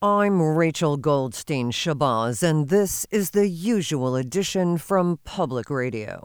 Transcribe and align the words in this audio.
I'm 0.00 0.40
Rachel 0.40 0.96
Goldstein 0.96 1.72
Shabazz, 1.72 2.44
and 2.44 2.68
this 2.68 3.04
is 3.10 3.30
the 3.30 3.48
usual 3.48 4.14
edition 4.14 4.78
from 4.78 5.18
Public 5.24 5.68
Radio. 5.70 6.24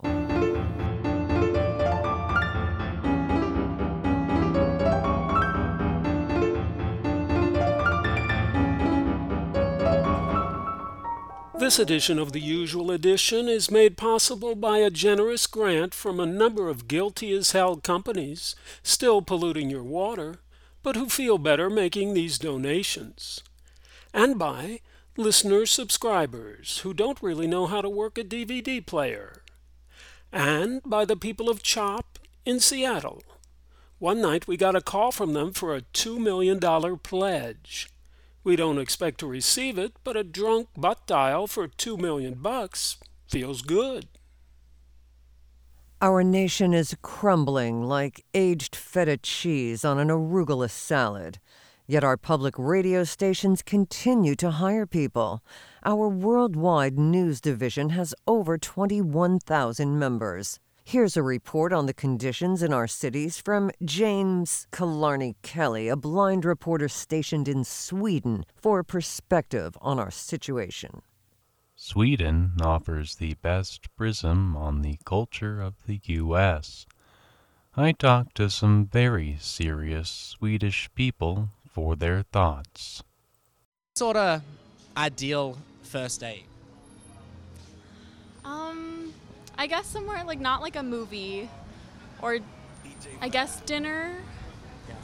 This 11.58 11.80
edition 11.80 12.20
of 12.20 12.32
the 12.32 12.40
usual 12.40 12.92
edition 12.92 13.50
is 13.50 13.71
made 13.71 13.98
possible 13.98 14.54
by 14.54 14.78
a 14.78 14.92
generous 14.92 15.48
grant 15.48 15.96
from 15.96 16.20
a 16.20 16.28
number 16.28 16.70
of 16.70 16.88
guilty 16.88 17.32
as 17.32 17.54
hell 17.54 17.78
companies 17.78 18.55
still 18.84 19.24
polluting 19.24 19.71
your 19.71 19.82
water, 19.82 20.36
but 20.84 20.96
who 20.96 21.10
feel 21.10 21.40
better 21.40 21.71
making 21.71 22.14
these 22.14 22.38
donations. 22.38 23.42
And 24.14 24.38
by 24.38 24.80
listener 25.18 25.65
subscribers 25.65 26.79
who 26.79 26.93
don't 26.93 27.21
really 27.21 27.47
know 27.47 27.65
how 27.65 27.82
to 27.82 27.89
work 27.89 28.18
a 28.18 28.24
DVD 28.24 28.86
player. 28.86 29.43
And 30.32 30.82
by 30.83 31.05
the 31.05 31.15
people 31.15 31.50
of 31.50 31.64
CHOP 31.64 32.19
in 32.45 32.59
Seattle. 32.59 33.23
One 33.99 34.21
night 34.21 34.47
we 34.47 34.57
got 34.57 34.75
a 34.75 34.81
call 34.81 35.11
from 35.11 35.33
them 35.33 35.53
for 35.53 35.75
a 35.75 35.81
$2 35.81 36.19
million 36.19 36.59
pledge. 36.99 37.89
We 38.43 38.55
don't 38.55 38.77
expect 38.79 39.19
to 39.19 39.27
receive 39.27 39.77
it, 39.77 39.93
but 40.03 40.17
a 40.17 40.23
drunk 40.23 40.67
butt 40.75 41.07
dial 41.07 41.47
for 41.47 41.67
two 41.67 41.95
million 41.95 42.33
bucks 42.35 42.97
feels 43.30 43.61
good. 43.61 44.07
Our 46.02 46.23
nation 46.23 46.73
is 46.73 46.97
crumbling 47.02 47.83
like 47.83 48.25
aged 48.33 48.75
feta 48.75 49.16
cheese 49.16 49.85
on 49.85 49.99
an 49.99 50.09
arugula 50.09 50.69
salad. 50.69 51.39
Yet 51.85 52.03
our 52.05 52.15
public 52.15 52.55
radio 52.57 53.03
stations 53.03 53.61
continue 53.61 54.35
to 54.35 54.51
hire 54.51 54.85
people. 54.85 55.41
Our 55.83 56.07
worldwide 56.07 56.97
news 56.97 57.41
division 57.41 57.89
has 57.89 58.16
over 58.25 58.58
21,000 58.58 59.99
members. 59.99 60.59
Here's 60.85 61.17
a 61.17 61.23
report 61.23 61.73
on 61.73 61.85
the 61.85 61.93
conditions 61.93 62.63
in 62.63 62.71
our 62.71 62.88
cities 62.88 63.41
from 63.41 63.69
James 63.83 64.66
Killarney 64.71 65.35
Kelly, 65.41 65.89
a 65.89 65.97
blind 65.97 66.45
reporter 66.45 66.88
stationed 66.88 67.49
in 67.49 67.66
Sweden, 67.66 68.45
for 68.55 68.80
a 68.80 68.86
perspective 68.86 69.77
on 69.81 69.99
our 69.99 70.11
situation. 70.11 71.02
Sweden 71.75 72.53
offers 72.61 73.15
the 73.15 73.33
best 73.41 73.93
prism 73.97 74.55
on 74.55 74.83
the 74.83 74.97
culture 75.03 75.61
of 75.61 75.75
the 75.86 75.99
U.S. 76.05 76.86
I 77.75 77.91
talked 77.91 78.36
to 78.36 78.49
some 78.49 78.86
very 78.86 79.38
serious 79.39 80.09
Swedish 80.09 80.89
people 80.95 81.49
for 81.73 81.95
their 81.95 82.23
thoughts. 82.31 83.03
Sort 83.95 84.16
of 84.16 84.41
ideal 84.95 85.57
first 85.81 86.21
date. 86.21 86.45
Um, 88.45 89.13
I 89.57 89.67
guess 89.67 89.88
somewhere 89.88 90.23
like 90.23 90.39
not 90.39 90.61
like 90.61 90.75
a 90.75 90.83
movie, 90.83 91.49
or 92.21 92.39
I 93.21 93.30
guess 93.30 93.59
dinner. 93.61 94.15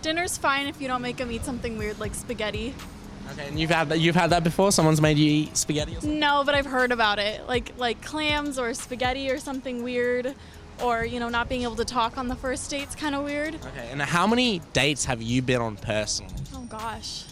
Dinner's 0.01 0.37
fine 0.37 0.67
if 0.67 0.81
you 0.81 0.87
don't 0.87 1.01
make 1.01 1.17
them 1.17 1.31
eat 1.31 1.43
something 1.43 1.77
weird 1.77 1.99
like 1.99 2.15
spaghetti. 2.15 2.73
Okay, 3.31 3.47
and 3.47 3.59
you've 3.59 3.69
had 3.69 3.89
that. 3.89 3.99
You've 3.99 4.15
had 4.15 4.31
that 4.31 4.43
before. 4.43 4.71
Someone's 4.71 5.01
made 5.01 5.17
you 5.17 5.29
eat 5.29 5.57
spaghetti. 5.57 5.91
Or 5.93 6.01
something? 6.01 6.19
No, 6.19 6.43
but 6.45 6.55
I've 6.55 6.65
heard 6.65 6.91
about 6.91 7.19
it, 7.19 7.47
like 7.47 7.73
like 7.77 8.01
clams 8.01 8.57
or 8.57 8.73
spaghetti 8.73 9.29
or 9.29 9.37
something 9.37 9.83
weird, 9.83 10.33
or 10.81 11.05
you 11.05 11.19
know 11.19 11.29
not 11.29 11.47
being 11.49 11.63
able 11.63 11.75
to 11.75 11.85
talk 11.85 12.17
on 12.17 12.27
the 12.27 12.35
first 12.35 12.69
date's 12.71 12.95
kind 12.95 13.13
of 13.13 13.23
weird. 13.23 13.55
Okay, 13.55 13.89
and 13.91 14.01
how 14.01 14.25
many 14.25 14.59
dates 14.73 15.05
have 15.05 15.21
you 15.21 15.41
been 15.41 15.61
on 15.61 15.75
personally? 15.75 16.33
Oh 16.71 16.77
gosh. 16.77 17.25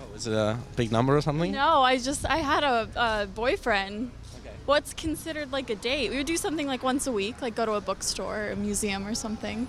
Oh, 0.00 0.14
is 0.14 0.26
it 0.26 0.34
a 0.34 0.58
big 0.76 0.92
number 0.92 1.16
or 1.16 1.20
something? 1.22 1.52
No, 1.52 1.82
I 1.82 1.98
just 1.98 2.26
I 2.26 2.38
had 2.38 2.62
a, 2.62 2.88
a 2.94 3.26
boyfriend. 3.26 4.10
Okay. 4.40 4.54
What's 4.66 4.92
considered 4.92 5.50
like 5.50 5.70
a 5.70 5.74
date? 5.74 6.10
We 6.10 6.18
would 6.18 6.26
do 6.26 6.36
something 6.36 6.66
like 6.66 6.82
once 6.82 7.06
a 7.06 7.12
week, 7.12 7.40
like 7.40 7.54
go 7.54 7.64
to 7.64 7.72
a 7.72 7.80
bookstore 7.80 8.48
or 8.48 8.50
a 8.50 8.56
museum 8.56 9.06
or 9.06 9.14
something. 9.14 9.66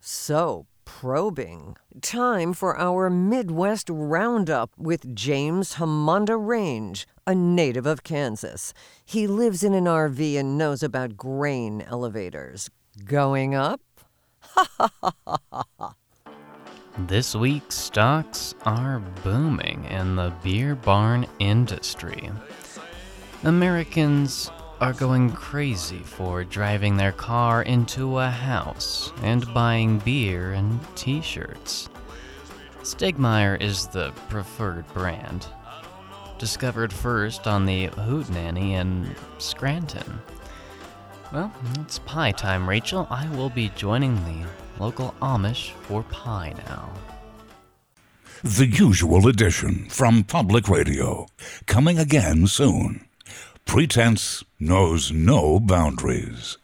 So, 0.00 0.66
probing. 0.84 1.76
Time 2.00 2.52
for 2.52 2.78
our 2.78 3.10
Midwest 3.10 3.90
Roundup 3.90 4.70
with 4.78 5.14
James 5.16 5.74
Hamonda 5.74 6.36
Range, 6.38 7.06
a 7.26 7.34
native 7.34 7.86
of 7.86 8.04
Kansas. 8.04 8.72
He 9.04 9.26
lives 9.26 9.64
in 9.64 9.74
an 9.74 9.84
RV 9.84 10.38
and 10.38 10.56
knows 10.56 10.82
about 10.84 11.16
grain 11.16 11.82
elevators. 11.82 12.70
Going 13.04 13.54
up? 13.54 13.80
This 17.06 17.36
week, 17.36 17.70
stocks 17.70 18.56
are 18.64 18.98
booming 19.22 19.84
in 19.84 20.16
the 20.16 20.32
beer 20.42 20.74
barn 20.74 21.28
industry. 21.38 22.28
Americans 23.44 24.50
are 24.80 24.92
going 24.92 25.30
crazy 25.30 26.00
for 26.00 26.42
driving 26.42 26.96
their 26.96 27.12
car 27.12 27.62
into 27.62 28.18
a 28.18 28.28
house 28.28 29.12
and 29.22 29.52
buying 29.54 30.00
beer 30.00 30.52
and 30.54 30.80
t 30.96 31.22
shirts. 31.22 31.88
Stegmaier 32.82 33.62
is 33.62 33.86
the 33.86 34.10
preferred 34.28 34.86
brand. 34.92 35.46
Discovered 36.38 36.92
first 36.92 37.46
on 37.46 37.64
the 37.64 37.86
Hootenanny 37.90 38.72
in 38.72 39.14
Scranton. 39.38 40.18
Well, 41.32 41.52
it's 41.76 42.00
pie 42.00 42.32
time, 42.32 42.68
Rachel. 42.68 43.06
I 43.08 43.28
will 43.36 43.50
be 43.50 43.68
joining 43.76 44.16
the 44.24 44.48
local 44.78 45.14
Amish 45.20 45.72
for 45.82 46.02
pie 46.04 46.54
now. 46.66 46.90
The 48.42 48.66
usual 48.66 49.26
edition 49.28 49.88
from 49.88 50.22
Public 50.22 50.68
Radio. 50.68 51.26
Coming 51.66 51.98
again 51.98 52.46
soon. 52.46 53.06
Pretense 53.64 54.44
knows 54.60 55.10
no 55.10 55.58
boundaries. 55.58 56.56